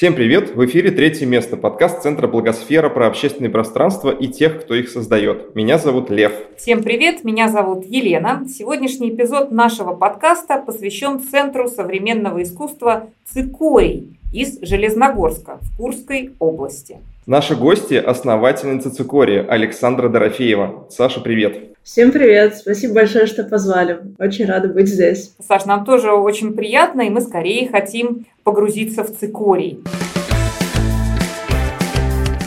[0.00, 0.56] Всем привет!
[0.56, 5.54] В эфире «Третье место»– подкаст Центра Благосфера про общественное пространство и тех, кто их создает.
[5.54, 6.32] Меня зовут Лев.
[6.56, 7.22] Всем привет!
[7.22, 8.46] Меня зовут Елена.
[8.48, 16.96] Сегодняшний эпизод нашего подкаста посвящен Центру современного искусства «Цикорий» из Железногорска в Курской области.
[17.26, 20.86] Наши гости– основательница Цикория Александра Дорофеева.
[20.88, 21.69] Саша, привет!
[21.82, 22.58] Всем привет!
[22.58, 24.00] Спасибо большое, что позвали.
[24.18, 25.34] Очень рада быть здесь.
[25.40, 29.82] Саш, нам тоже очень приятно, и мы скорее хотим погрузиться в цикорий.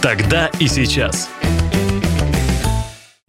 [0.03, 1.29] Тогда и сейчас.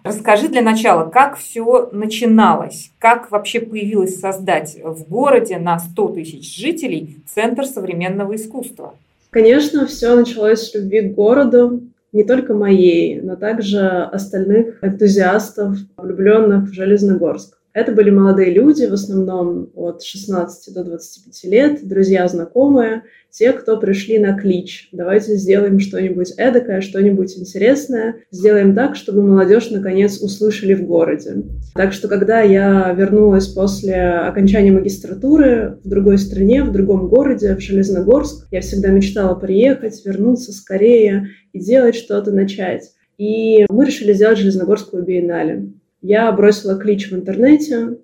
[0.04, 6.54] Расскажи для начала, как все начиналось, как вообще появилось создать в городе на 100 тысяч
[6.54, 8.94] жителей Центр современного искусства?
[9.30, 11.80] Конечно, все началось с любви к городу,
[12.14, 17.58] не только моей, но также остальных энтузиастов, влюбленных в Железногорск.
[17.74, 23.76] Это были молодые люди, в основном от 16 до 25 лет, друзья, знакомые, те, кто
[23.78, 24.88] пришли на клич.
[24.92, 28.18] Давайте сделаем что-нибудь эдакое, что-нибудь интересное.
[28.30, 31.42] Сделаем так, чтобы молодежь наконец услышали в городе.
[31.74, 37.60] Так что, когда я вернулась после окончания магистратуры в другой стране, в другом городе, в
[37.60, 42.92] Железногорск, я всегда мечтала приехать, вернуться скорее и делать что-то, начать.
[43.18, 45.72] И мы решили сделать Железногорскую биеннале.
[46.06, 47.96] Я бросила клич в интернете,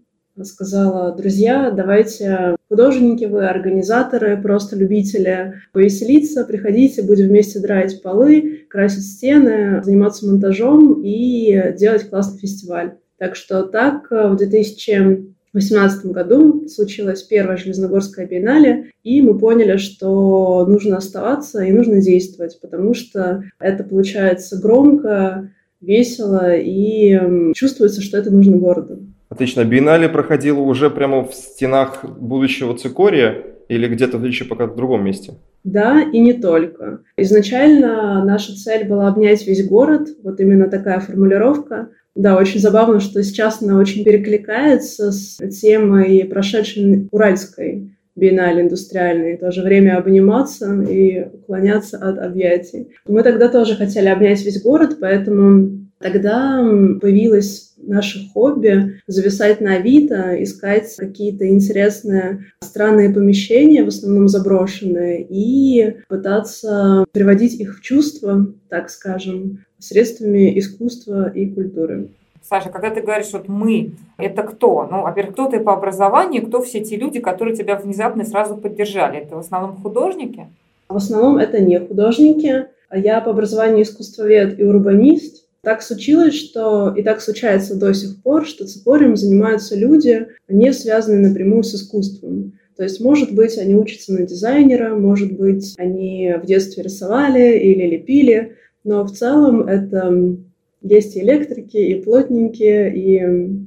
[0.42, 9.04] сказала, друзья, давайте художники вы, организаторы, просто любители повеселиться, приходите, будем вместе драить полы, красить
[9.04, 12.94] стены, заниматься монтажом и делать классный фестиваль.
[13.18, 20.96] Так что так в 2018 году случилась первая Железногорская биеннале, и мы поняли, что нужно
[20.96, 25.50] оставаться и нужно действовать, потому что это получается громко,
[25.80, 29.00] весело и чувствуется, что это нужно городу.
[29.28, 29.64] Отлично.
[29.64, 35.34] Биеннале проходило уже прямо в стенах будущего цикория или где-то еще пока в другом месте?
[35.62, 37.02] Да, и не только.
[37.16, 41.90] Изначально наша цель была обнять весь город, вот именно такая формулировка.
[42.16, 49.36] Да, очень забавно, что сейчас она очень перекликается с темой прошедшей Уральской биеннале индустриальной.
[49.36, 52.88] Тоже время обниматься и уклоняться от объятий.
[53.06, 56.60] Мы тогда тоже хотели обнять весь город, поэтому тогда
[57.00, 65.96] появилось наше хобби зависать на Авито, искать какие-то интересные странные помещения, в основном заброшенные, и
[66.08, 72.10] пытаться приводить их в чувство, так скажем, средствами искусства и культуры.
[72.42, 74.88] Саша, когда ты говоришь, вот мы, это кто?
[74.90, 79.18] Ну, во-первых, кто ты по образованию, кто все те люди, которые тебя внезапно сразу поддержали?
[79.18, 80.48] Это в основном художники?
[80.88, 82.66] В основном это не художники.
[82.92, 85.46] Я по образованию искусствовед и урбанист.
[85.62, 91.28] Так случилось, что и так случается до сих пор, что цикорием занимаются люди, не связанные
[91.28, 92.52] напрямую с искусством.
[92.76, 97.90] То есть, может быть, они учатся на дизайнера, может быть, они в детстве рисовали или
[97.90, 100.38] лепили, но в целом это
[100.82, 103.20] есть и электрики, и плотники, и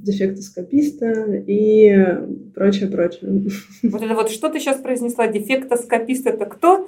[0.04, 2.06] дефектоскописты, и
[2.56, 3.44] прочее, прочее.
[3.84, 5.28] Вот это вот что ты сейчас произнесла?
[5.28, 6.88] Дефектоскопист это кто?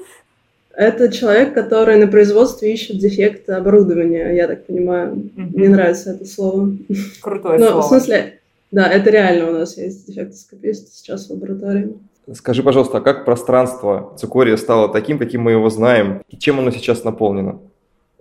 [0.75, 5.13] Это человек, который на производстве ищет дефекты оборудования, я так понимаю.
[5.13, 5.49] Mm-hmm.
[5.53, 6.75] Мне нравится это слово.
[7.21, 7.81] Крутое Но, слово.
[7.81, 8.39] в смысле,
[8.71, 11.93] да, это реально у нас есть дефектоскопист сейчас в лаборатории.
[12.33, 16.71] Скажи, пожалуйста, а как пространство цикория стало таким, каким мы его знаем, и чем оно
[16.71, 17.59] сейчас наполнено?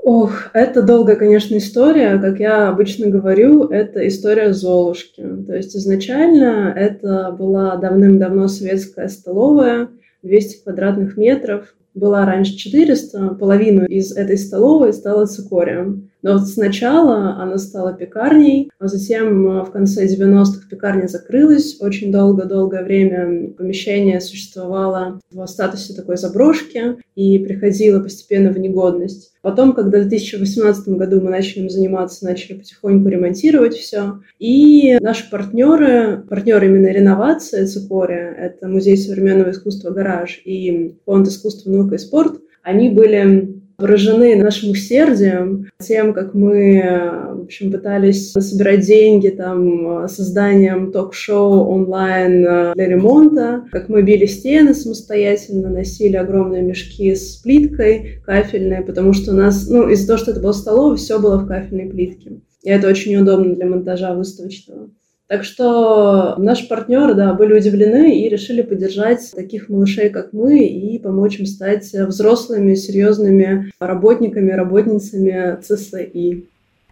[0.06, 2.18] Ох, это долгая, конечно, история.
[2.18, 5.24] Как я обычно говорю, это история Золушки.
[5.46, 9.88] То есть изначально это была давным-давно советская столовая,
[10.22, 16.10] 200 квадратных метров, была раньше 400, половину из этой столовой стала цикорием.
[16.24, 21.76] Но вот сначала она стала пекарней, а затем э, в конце 90-х пекарня закрылась.
[21.80, 29.34] Очень долго-долгое время помещение существовало в статусе такой заброшки и приходило постепенно в негодность.
[29.42, 34.20] Потом, когда в 2018 году мы начали им заниматься, начали потихоньку ремонтировать все.
[34.38, 41.70] И наши партнеры, партнеры именно реновации Цикория, это Музей современного искусства «Гараж» и Фонд искусства,
[41.70, 46.82] наука и спорт, они были поражены нашим усердием, тем, как мы,
[47.34, 54.26] в общем, пытались собирать деньги там, созданием ток-шоу онлайн э, для ремонта, как мы били
[54.26, 60.18] стены самостоятельно, носили огромные мешки с плиткой кафельной, потому что у нас, ну, из-за того,
[60.18, 62.40] что это было столовая, все было в кафельной плитке.
[62.62, 64.90] И это очень удобно для монтажа выставочного.
[65.26, 70.98] Так что наши партнеры, да, были удивлены и решили поддержать таких малышей, как мы, и
[70.98, 76.46] помочь им стать взрослыми, серьезными работниками, работницами ЦСИ.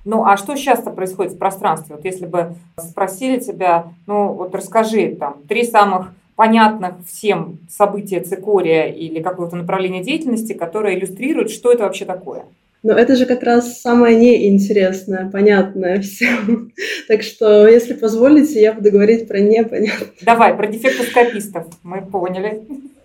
[0.04, 1.94] Ну, а что часто происходит в пространстве?
[1.94, 8.86] Вот если бы спросили тебя, ну, вот расскажи там три самых понятных всем события цикория
[8.86, 12.44] или какого-то направления деятельности, которое иллюстрирует, что это вообще такое.
[12.82, 16.72] Но это же как раз самое неинтересное, понятное всем.
[17.08, 20.10] Так что, если позволите, я буду говорить про непонятное.
[20.22, 21.66] Давай, про дефектоскопистов.
[21.82, 22.62] Мы поняли.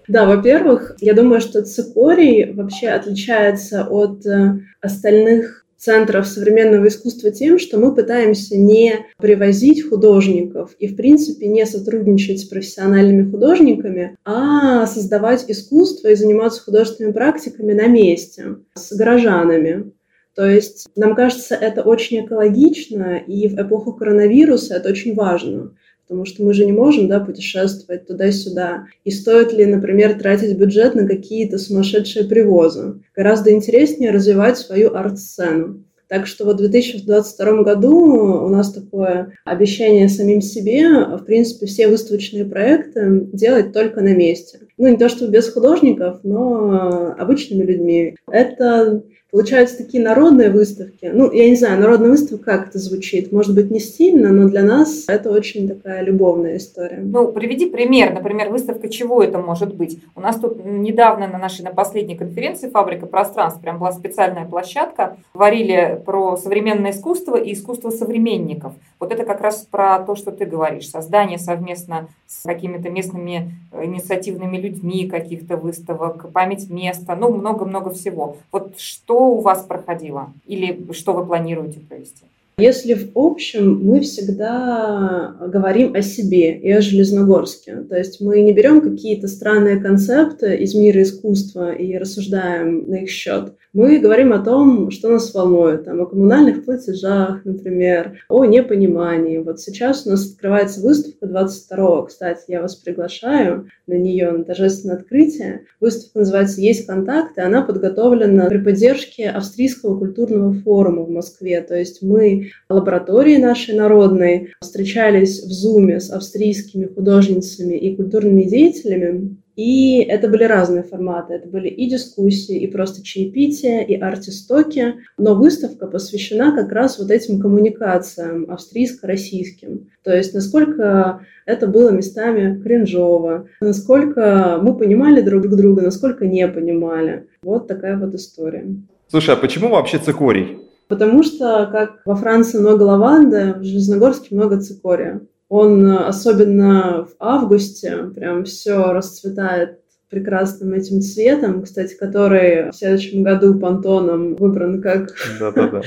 [0.08, 7.60] Да, во-первых, я думаю, что цикорий вообще отличается от э, остальных центров современного искусства тем,
[7.60, 14.88] что мы пытаемся не привозить художников и, в принципе, не сотрудничать с профессиональными художниками, а
[14.88, 19.92] создавать искусство и заниматься художественными практиками на месте, с горожанами.
[20.36, 25.74] То есть, нам кажется, это очень экологично, и в эпоху коронавируса это очень важно
[26.08, 28.86] потому что мы же не можем да, путешествовать туда-сюда.
[29.04, 33.02] И стоит ли, например, тратить бюджет на какие-то сумасшедшие привозы?
[33.14, 35.84] Гораздо интереснее развивать свою арт-сцену.
[36.08, 41.90] Так что вот в 2022 году у нас такое обещание самим себе, в принципе, все
[41.90, 44.60] выставочные проекты делать только на месте.
[44.78, 48.16] Ну, не то чтобы без художников, но обычными людьми.
[48.32, 51.10] Это получаются такие народные выставки.
[51.14, 53.32] Ну, я не знаю, народная выставка, как это звучит?
[53.32, 57.00] Может быть, не стильно, но для нас это очень такая любовная история.
[57.02, 58.14] Ну, приведи пример.
[58.14, 60.00] Например, выставка чего это может быть?
[60.16, 65.18] У нас тут недавно на нашей, на последней конференции «Фабрика пространств» прям была специальная площадка.
[65.34, 68.74] Говорили про современное искусство и искусство современников.
[69.00, 70.90] Вот это как раз про то, что ты говоришь.
[70.90, 78.38] Создание совместно с какими-то местными э, инициативными людьми каких-то выставок, память места, ну, много-много всего.
[78.52, 82.26] Вот что у вас проходило или что вы планируете провести?
[82.60, 87.84] Если в общем, мы всегда говорим о себе и о Железногорске.
[87.88, 93.12] То есть мы не берем какие-то странные концепты из мира искусства и рассуждаем на их
[93.12, 93.54] счет.
[93.74, 99.38] Мы говорим о том, что нас волнует, там, о коммунальных платежах, например, о непонимании.
[99.38, 104.96] Вот сейчас у нас открывается выставка 22 кстати, я вас приглашаю на нее, на торжественное
[104.96, 105.66] открытие.
[105.80, 111.62] Выставка называется «Есть контакты», она подготовлена при поддержке Австрийского культурного форума в Москве.
[111.62, 119.38] То есть мы лаборатории нашей народной встречались в Зуме с австрийскими художницами и культурными деятелями,
[119.58, 121.34] и это были разные форматы.
[121.34, 124.98] Это были и дискуссии, и просто чаепития, и артистоки.
[125.18, 129.90] Но выставка посвящена как раз вот этим коммуникациям австрийско-российским.
[130.04, 137.26] То есть насколько это было местами кринжово, насколько мы понимали друг друга, насколько не понимали.
[137.42, 138.68] Вот такая вот история.
[139.08, 140.67] Слушай, а почему вообще цикорий?
[140.88, 145.22] Потому что, как во Франции много лаванды, в Железногорске много цикория.
[145.50, 153.24] Он э, особенно в августе прям все расцветает прекрасным этим цветом, кстати, который в следующем
[153.24, 155.14] году Пантоном выбран как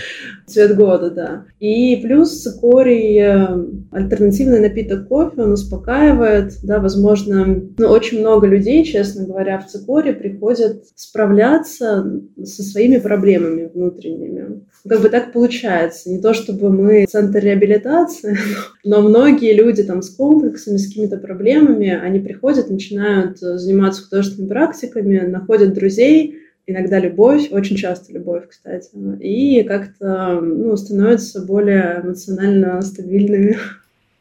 [0.46, 1.44] цвет года, да.
[1.58, 3.49] И плюс цикорий, э,
[3.90, 10.12] альтернативный напиток кофе, он успокаивает, да, возможно, ну, очень много людей, честно говоря, в цикоре
[10.12, 14.62] приходят справляться со своими проблемами внутренними.
[14.88, 16.11] Как бы так получается.
[16.11, 18.37] Не то чтобы мы центр реабилитации,
[18.84, 25.19] но многие люди там с комплексами, с какими-то проблемами, они приходят, начинают заниматься художественными практиками,
[25.20, 28.90] находят друзей, иногда любовь, очень часто любовь, кстати,
[29.20, 33.56] и как-то ну, становятся более эмоционально стабильными.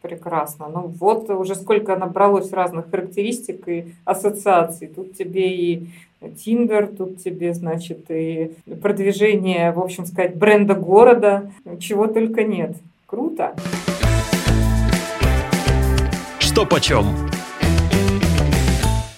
[0.02, 0.70] Прекрасно.
[0.70, 4.88] Ну вот уже сколько набралось разных характеристик и ассоциаций.
[4.88, 5.90] Тут тебе и
[6.38, 12.76] Тиндер, тут тебе, значит, и продвижение, в общем сказать, бренда города, чего только нет.
[13.06, 13.56] Круто.
[16.40, 17.06] Что почем?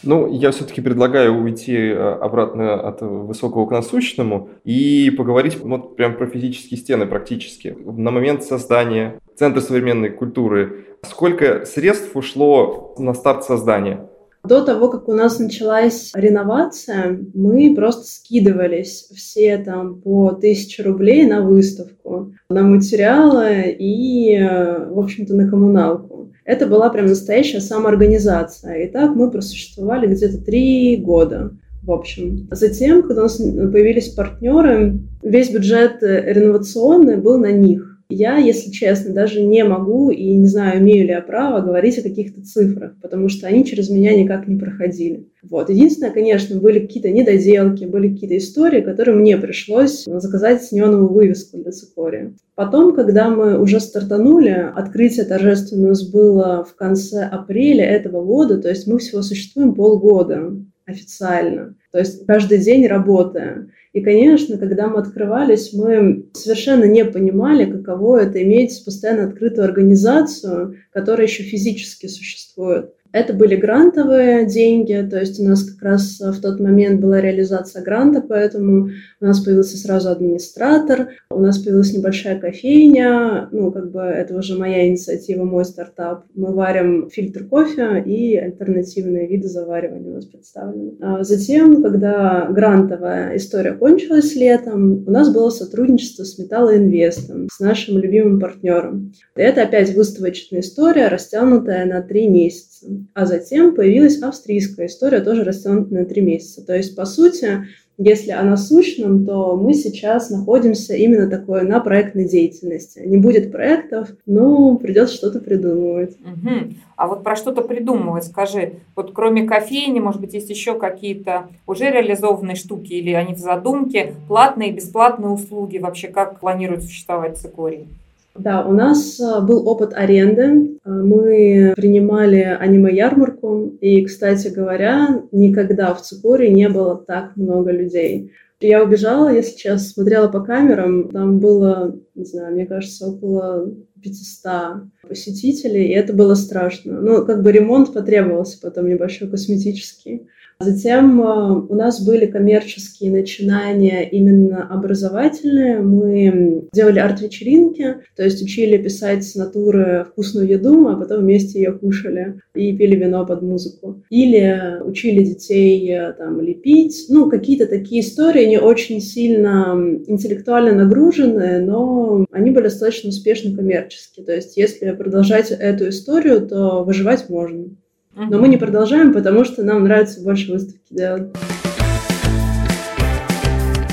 [0.03, 6.15] Ну, я все-таки предлагаю уйти э, обратно от высокого к насущному и поговорить вот прям
[6.15, 7.75] про физические стены практически.
[7.85, 14.07] На момент создания Центра современной культуры сколько средств ушло на старт создания?
[14.43, 21.27] До того, как у нас началась реновация, мы просто скидывались все там по тысяче рублей
[21.27, 26.10] на выставку, на материалы и, э, в общем-то, на коммуналку.
[26.43, 28.83] Это была прям настоящая самоорганизация.
[28.83, 31.51] И так мы просуществовали где-то три года.
[31.83, 32.47] В общем.
[32.51, 37.90] Затем, когда у нас появились партнеры, весь бюджет э, реновационный был на них.
[38.11, 42.03] Я, если честно, даже не могу и не знаю, имею ли я право говорить о
[42.03, 45.29] каких-то цифрах, потому что они через меня никак не проходили.
[45.41, 45.69] Вот.
[45.69, 51.71] Единственное, конечно, были какие-то недоделки, были какие-то истории, которые мне пришлось заказать неоновую вывеску для
[51.71, 52.33] цикория.
[52.55, 58.57] Потом, когда мы уже стартанули, открытие торжественное у нас было в конце апреля этого года,
[58.57, 60.53] то есть мы всего существуем полгода
[60.85, 63.69] официально, то есть каждый день работая.
[63.93, 70.77] И, конечно, когда мы открывались, мы совершенно не понимали, каково это иметь постоянно открытую организацию,
[70.91, 72.93] которая еще физически существует.
[73.13, 77.83] Это были грантовые деньги, то есть у нас как раз в тот момент была реализация
[77.83, 78.89] гранта, поэтому
[79.19, 84.57] у нас появился сразу администратор, у нас появилась небольшая кофейня, ну, как бы это уже
[84.57, 86.23] моя инициатива, мой стартап.
[86.33, 90.93] Мы варим фильтр кофе и альтернативные виды заваривания у нас представлены.
[91.01, 97.97] А затем, когда грантовая история кончилась летом, у нас было сотрудничество с Металлоинвестом, с нашим
[97.97, 99.13] любимым партнером.
[99.35, 102.87] И это опять выставочная история, растянутая на три месяца.
[103.13, 106.65] А затем появилась австрийская история, тоже растянутая на три месяца.
[106.65, 107.65] То есть, по сути,
[108.03, 112.99] если о насущном, то мы сейчас находимся именно такое на проектной деятельности.
[113.05, 116.15] Не будет проектов, но придется что-то придумывать.
[116.19, 116.73] Угу.
[116.95, 121.91] А вот про что-то придумывать, скажи, вот кроме кофейни, может быть, есть еще какие-то уже
[121.91, 127.87] реализованные штуки или они в задумке, платные и бесплатные услуги, вообще как планируют существовать цикорий?
[128.35, 130.77] Да, у нас э, был опыт аренды.
[130.83, 133.77] Э, мы принимали аниме-ярмарку.
[133.81, 138.31] И, кстати говоря, никогда в Цикоре не было так много людей.
[138.61, 143.73] Я убежала, я сейчас смотрела по камерам, там было, не знаю, мне кажется, около
[144.03, 147.01] 500 посетителей, и это было страшно.
[147.01, 150.27] Ну, как бы ремонт потребовался потом небольшой косметический.
[150.61, 155.79] Затем э, у нас были коммерческие начинания именно образовательные.
[155.79, 161.73] Мы делали арт-вечеринки, то есть учили писать с натуры вкусную еду, а потом вместе ее
[161.73, 164.03] кушали и пили вино под музыку.
[164.09, 167.05] Или учили детей э, там лепить.
[167.09, 169.75] Ну, какие-то такие истории, не очень сильно
[170.07, 174.21] интеллектуально нагруженные, но они были достаточно успешны коммерчески.
[174.21, 177.69] То есть если продолжать эту историю, то выживать можно.
[178.15, 181.29] Но мы не продолжаем, потому что нам нравится больше выставки делать.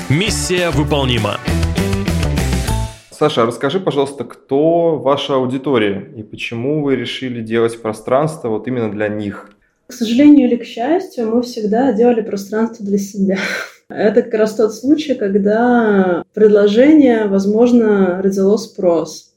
[0.09, 1.37] Миссия выполнима.
[3.11, 9.07] Саша, расскажи, пожалуйста, кто ваша аудитория и почему вы решили делать пространство вот именно для
[9.07, 9.51] них?
[9.87, 13.37] К сожалению или к счастью, мы всегда делали пространство для себя.
[13.89, 19.28] Это как раз тот случай, когда предложение, возможно, родило спрос.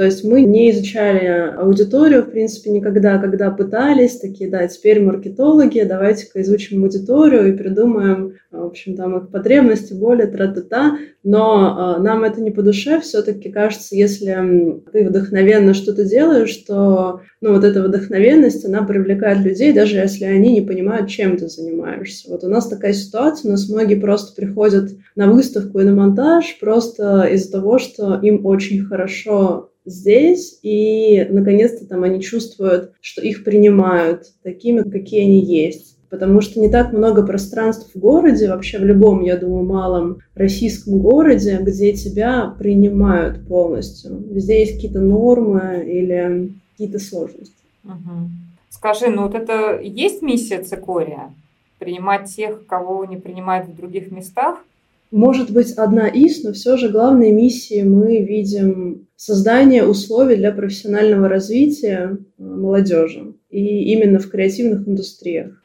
[0.00, 1.26] То есть мы не изучали
[1.58, 8.36] аудиторию, в принципе, никогда, когда пытались, такие, да, теперь маркетологи, давайте-ка изучим аудиторию и придумаем,
[8.50, 13.50] в общем, там их потребности, боли, тра-та-та, но э, нам это не по душе, все-таки
[13.50, 19.98] кажется, если ты вдохновенно что-то делаешь, то, ну, вот эта вдохновенность, она привлекает людей, даже
[19.98, 22.30] если они не понимают, чем ты занимаешься.
[22.30, 26.58] Вот у нас такая ситуация, у нас многие просто приходят на выставку и на монтаж
[26.58, 33.44] просто из-за того, что им очень хорошо здесь, и наконец-то там они чувствуют, что их
[33.44, 35.96] принимают такими, какие они есть.
[36.10, 40.98] Потому что не так много пространств в городе, вообще в любом, я думаю, малом российском
[40.98, 44.16] городе, где тебя принимают полностью.
[44.28, 47.54] Везде есть какие-то нормы или какие-то сложности.
[47.84, 48.28] Угу.
[48.70, 51.32] Скажи, ну вот это есть миссия цикория?
[51.78, 54.64] Принимать тех, кого не принимают в других местах?
[55.10, 61.28] Может быть одна из, но все же главной миссией мы видим создание условий для профессионального
[61.28, 65.59] развития э, молодежи и именно в креативных индустриях.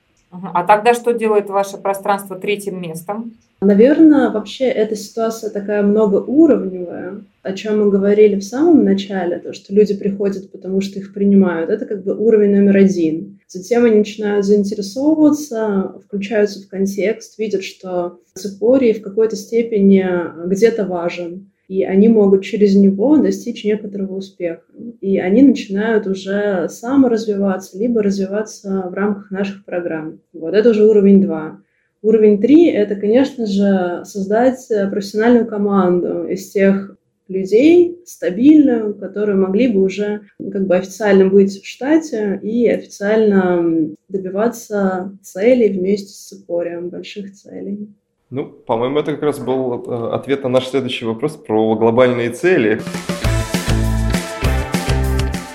[0.53, 3.33] А тогда что делает ваше пространство третьим местом?
[3.61, 9.73] Наверное, вообще эта ситуация такая многоуровневая, о чем мы говорили в самом начале, то, что
[9.73, 11.69] люди приходят, потому что их принимают.
[11.69, 13.39] Это как бы уровень номер один.
[13.47, 20.05] Затем они начинают заинтересовываться, включаются в контекст, видят, что цикорий в какой-то степени
[20.45, 24.63] где-то важен и они могут через него достичь некоторого успеха.
[25.01, 30.19] И они начинают уже саморазвиваться, либо развиваться в рамках наших программ.
[30.33, 31.61] Вот это уже уровень 2.
[32.01, 36.95] Уровень 3– это, конечно же, создать профессиональную команду из тех
[37.27, 45.17] людей, стабильную, которые могли бы уже как бы официально быть в штате и официально добиваться
[45.23, 47.89] целей вместе с Цикорием, больших целей.
[48.31, 52.81] Ну, по-моему, это как раз был э, ответ на наш следующий вопрос про глобальные цели.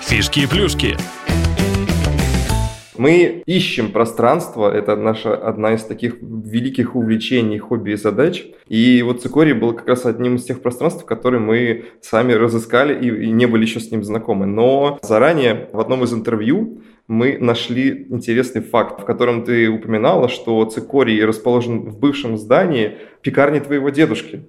[0.03, 0.97] Фишки и плюшки.
[2.97, 8.47] Мы ищем пространство, это наша одна из таких великих увлечений, хобби и задач.
[8.69, 13.25] И вот цикорий был как раз одним из тех пространств, которые мы сами разыскали и,
[13.25, 14.47] и не были еще с ним знакомы.
[14.47, 20.65] Но заранее в одном из интервью мы нашли интересный факт, в котором ты упоминала, что
[20.67, 24.45] цикорий расположен в бывшем здании пекарни твоего дедушки.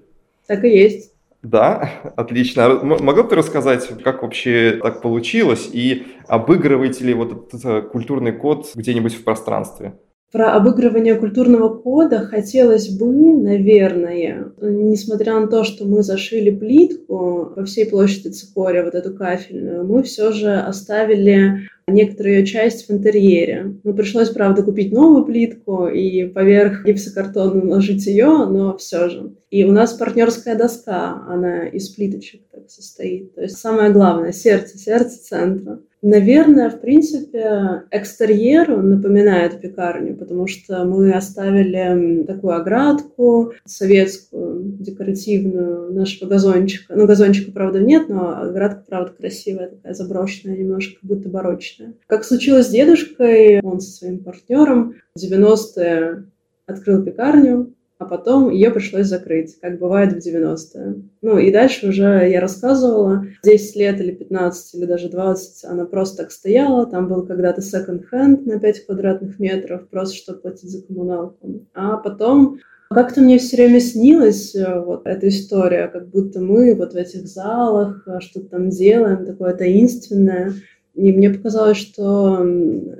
[0.46, 1.12] Так и есть.
[1.42, 2.66] Да, отлично.
[2.66, 8.32] А могла бы ты рассказать, как вообще так получилось и обыгрываете ли вот этот культурный
[8.32, 9.94] код где-нибудь в пространстве?
[10.32, 17.64] Про обыгрывание культурного кода хотелось бы, наверное, несмотря на то, что мы зашили плитку по
[17.66, 23.76] всей площади Цикория, вот эту кафельную, мы все же оставили некоторую ее часть в интерьере.
[23.84, 29.34] Ну, пришлось, правда, купить новую плитку и поверх гипсокартона наложить ее, но все же.
[29.50, 33.34] И у нас партнерская доска, она из плиточек так состоит.
[33.34, 35.80] То есть самое главное, сердце, сердце центра.
[36.02, 46.28] Наверное, в принципе, экстерьер напоминает пекарню, потому что мы оставили такую оградку советскую, декоративную нашего
[46.28, 46.96] газончика.
[46.96, 51.94] Ну, газончика, правда, нет, но оградка, правда, красивая, такая заброшенная, немножко будто барочная.
[52.08, 56.24] Как случилось с дедушкой, он со своим партнером в 90-е
[56.66, 61.02] открыл пекарню, а потом ее пришлось закрыть, как бывает в 90-е.
[61.22, 66.24] Ну и дальше уже я рассказывала, 10 лет или 15 или даже 20 она просто
[66.24, 71.64] так стояла, там был когда-то second-hand на 5 квадратных метров, просто чтобы платить за коммуналку.
[71.74, 72.58] А потом
[72.90, 77.26] как-то мне все время снилась э, вот эта история, как будто мы вот в этих
[77.26, 80.54] залах э, что-то там делаем, такое таинственное.
[80.94, 82.44] И мне показалось, что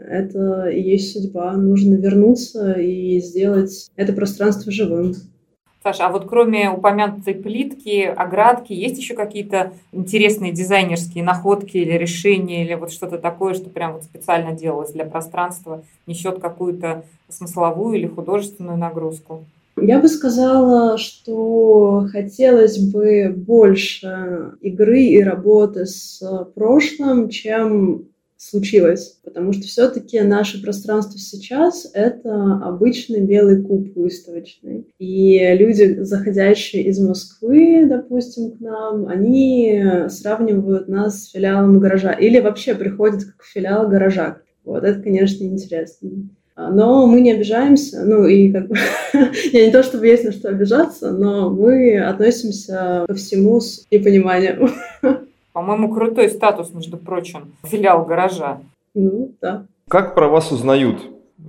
[0.09, 1.53] это и есть судьба.
[1.53, 5.15] Нужно вернуться и сделать это пространство живым.
[5.83, 12.65] Саша, а вот кроме упомянутой плитки, оградки, есть еще какие-то интересные дизайнерские находки или решения,
[12.65, 18.07] или вот что-то такое, что прям вот специально делалось для пространства, несет какую-то смысловую или
[18.07, 19.45] художественную нагрузку?
[19.81, 26.23] Я бы сказала, что хотелось бы больше игры и работы с
[26.55, 34.89] прошлым, чем случилось, потому что все-таки наше пространство сейчас— это обычный белый куб выставочный.
[34.99, 42.41] И люди, заходящие из Москвы, допустим, к нам, они сравнивают нас с филиалом гаража или
[42.41, 44.39] вообще приходят как филиал гаража.
[44.65, 46.11] Вот это, конечно, интересно.
[46.71, 48.77] Но мы не обижаемся, ну и как бы,
[49.53, 54.71] я не то чтобы есть на что обижаться, но мы относимся ко всему с непониманием.
[55.53, 58.61] По-моему, крутой статус, между прочим, филиал гаража.
[58.95, 59.67] Ну, да.
[59.89, 60.99] Как про вас узнают?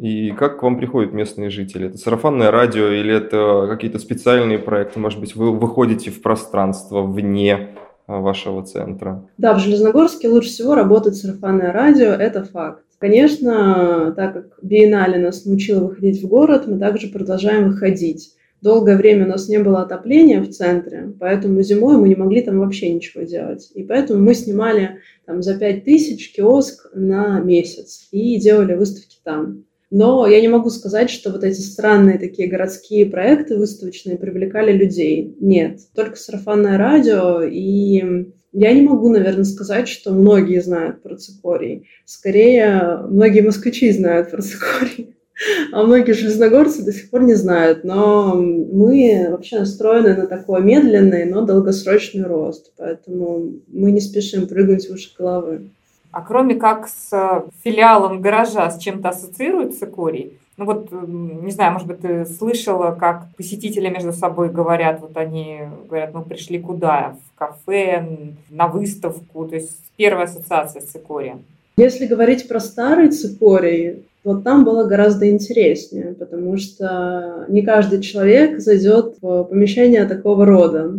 [0.02, 1.88] И как к вам приходят местные жители?
[1.88, 5.00] Это сарафанное радио или это какие-то специальные проекты?
[5.00, 7.76] Может быть, вы выходите в пространство вне
[8.08, 9.24] а, вашего центра?
[9.38, 12.84] Да, в Железногорске лучше всего работает сарафанное радио, это факт.
[13.04, 18.34] Конечно, так как биеннале нас научила выходить в город, мы также продолжаем выходить.
[18.62, 22.60] Долгое время у нас не было отопления в центре, поэтому зимой мы не могли там
[22.60, 23.70] вообще ничего делать.
[23.76, 29.66] И поэтому мы снимали там за 5 тысяч киоск на месяц и делали выставки там.
[29.96, 35.38] Но я не могу сказать, что вот эти странные такие городские проекты выставочные привлекали людей.
[35.40, 41.88] Нет, только сарафанное радио и я не могу, наверное, сказать, что многие знают про цикорий.
[42.06, 45.16] Скорее, многие москвичи знают про цикорий,
[45.72, 47.84] а многие железногорцы до сих пор не знают.
[47.84, 52.74] Но мы вообще настроены на такой медленный, но долгосрочный рост.
[52.78, 55.70] Поэтому мы не спешим прыгнуть выше головы.
[56.14, 61.88] А кроме как с филиалом гаража с чем-то ассоциирует цикорий, ну вот, не знаю, может
[61.88, 67.16] быть, ты слышала, как посетители между собой говорят, вот они говорят, мы пришли куда?
[67.34, 68.08] В кафе,
[68.52, 71.44] на выставку, то есть первая ассоциация с цикорием.
[71.78, 78.60] Если говорить про старый цикорий, вот там было гораздо интереснее, потому что не каждый человек
[78.60, 80.94] зайдет в помещение такого рода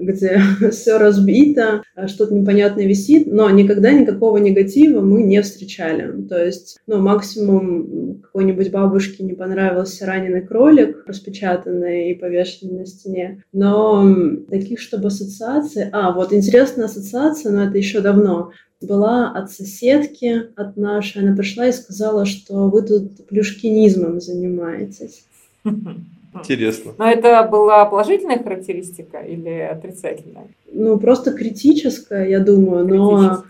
[0.00, 6.22] где все разбито, а что-то непонятное висит, но никогда никакого негатива мы не встречали.
[6.28, 13.42] То есть, ну, максимум какой-нибудь бабушке не понравился раненый кролик, распечатанный и повешенный на стене.
[13.52, 14.06] Но
[14.48, 15.88] таких, чтобы ассоциации...
[15.92, 21.22] А, вот интересная ассоциация, но это еще давно была от соседки, от нашей.
[21.22, 25.24] Она пришла и сказала, что вы тут плюшкинизмом занимаетесь.
[26.34, 26.92] Интересно.
[26.98, 30.48] Но это была положительная характеристика или отрицательная?
[30.72, 33.44] Ну, просто критическая, я думаю, но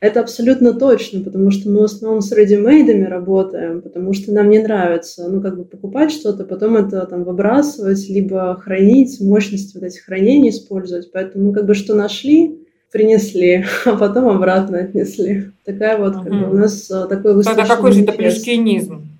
[0.00, 4.58] это абсолютно точно, потому что мы в основном с редимейдами работаем, потому что нам не
[4.58, 10.04] нравится, ну, как бы покупать что-то, потом это там выбрасывать, либо хранить, мощность вот этих
[10.04, 11.10] хранений использовать.
[11.10, 12.58] Поэтому, как бы что нашли,
[12.92, 15.52] принесли, а потом обратно отнесли.
[15.64, 19.13] Такая вот, как бы, у нас э, такой выставочный Тогда какой же это плюшкинизм?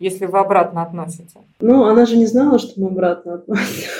[0.00, 1.38] Если вы обратно относите?
[1.60, 3.90] Ну, она же не знала, что мы обратно относим.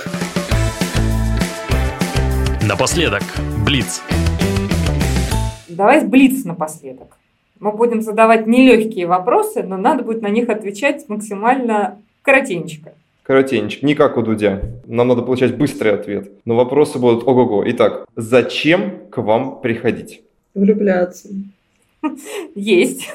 [2.67, 3.23] Напоследок,
[3.65, 4.03] Блиц.
[5.69, 7.19] Давай Блиц напоследок.
[7.61, 12.93] Мы будем задавать нелегкие вопросы, но надо будет на них отвечать максимально коротенько.
[13.23, 14.63] Коротенько, не как у Дудя.
[14.87, 16.31] Нам надо получать быстрый ответ.
[16.47, 17.63] Но вопросы будут ого-го.
[17.67, 20.23] Итак, зачем к вам приходить?
[20.55, 21.29] Влюбляться.
[22.55, 23.09] Есть.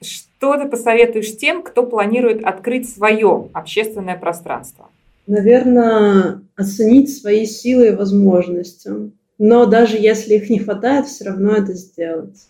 [0.00, 4.88] Что ты посоветуешь тем, кто планирует открыть свое общественное пространство?
[5.26, 8.90] Наверное, оценить свои силы и возможности.
[9.38, 12.46] Но даже если их не хватает, все равно это сделать.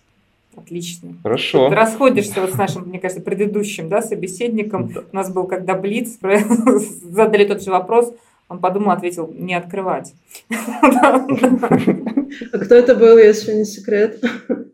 [0.57, 1.15] Отлично.
[1.23, 1.69] Хорошо.
[1.69, 4.93] Ты расходишься вот с нашим, мне кажется, предыдущим да, собеседником.
[4.93, 5.03] Да.
[5.11, 6.19] У нас был, когда Блиц,
[7.03, 8.13] задали тот же вопрос,
[8.49, 10.13] он подумал, ответил, не открывать.
[12.53, 14.23] А кто это был, если не секрет?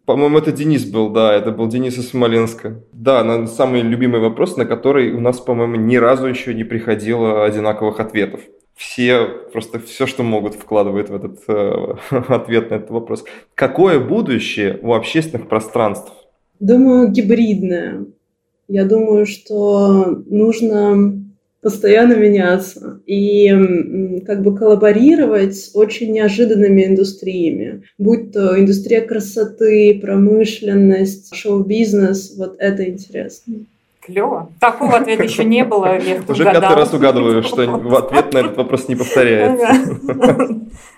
[0.05, 2.83] По-моему, это Денис был, да, это был Денис из Смоленска.
[2.93, 7.45] Да, на самый любимый вопрос, на который у нас, по-моему, ни разу еще не приходило
[7.45, 8.41] одинаковых ответов.
[8.75, 13.25] Все, просто все, что могут, вкладывают в этот э, ответ на этот вопрос.
[13.55, 16.13] Какое будущее у общественных пространств?
[16.61, 18.07] Думаю, гибридное.
[18.69, 21.25] Я думаю, что нужно
[21.63, 31.35] постоянно меняться и как бы коллаборировать с очень неожиданными индустриями, будь то индустрия красоты, промышленность,
[31.35, 33.67] шоу-бизнес, вот это интересно.
[34.01, 34.51] Клево.
[34.59, 35.99] Такого ответа еще не было.
[36.29, 37.63] Уже пятый раз угадываю, что
[37.99, 39.69] ответ на этот вопрос не повторяется.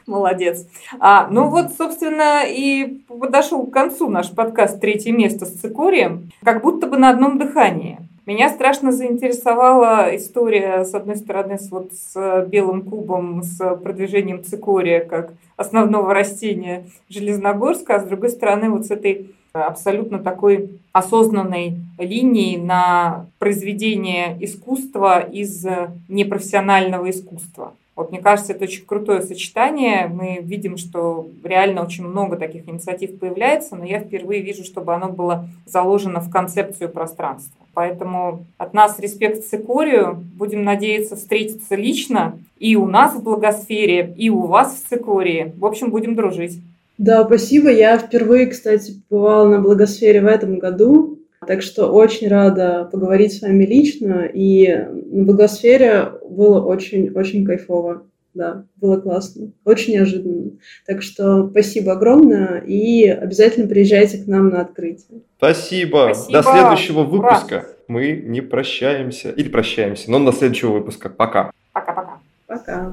[0.07, 0.67] Молодец.
[1.01, 6.63] А, ну вот, собственно, и подошел к концу наш подкаст «Третье место с цикорием», как
[6.63, 7.99] будто бы на одном дыхании.
[8.31, 15.01] Меня страшно заинтересовала история, с одной стороны, с, вот, с белым кубом, с продвижением цикория
[15.05, 22.57] как основного растения Железногорска, а с другой стороны, вот с этой абсолютно такой осознанной линией
[22.57, 25.67] на произведение искусства из
[26.07, 27.75] непрофессионального искусства.
[27.97, 30.07] Вот мне кажется, это очень крутое сочетание.
[30.07, 35.09] Мы видим, что реально очень много таких инициатив появляется, но я впервые вижу, чтобы оно
[35.09, 37.60] было заложено в концепцию пространства.
[37.75, 40.25] Поэтому от нас респект цикорию.
[40.37, 45.55] Будем надеяться встретиться лично и у нас в благосфере, и у вас в цикории.
[45.57, 46.61] В общем, будем дружить.
[46.99, 47.71] Да, спасибо.
[47.71, 51.19] Я впервые, кстати, бывала на благосфере в этом году.
[51.47, 54.29] Так что очень рада поговорить с вами лично.
[54.33, 54.69] И
[55.11, 58.03] на Благосфере было очень-очень кайфово.
[58.33, 59.51] Да, было классно.
[59.65, 60.53] Очень неожиданно.
[60.87, 65.23] Так что спасибо огромное и обязательно приезжайте к нам на открытие.
[65.39, 66.13] Спасибо.
[66.15, 66.33] спасибо.
[66.33, 67.55] До следующего выпуска.
[67.55, 67.67] Ура.
[67.89, 69.31] Мы не прощаемся.
[69.31, 71.09] Или прощаемся, но до следующего выпуска.
[71.09, 71.51] Пока.
[71.73, 72.21] Пока-пока.
[72.47, 72.93] Пока.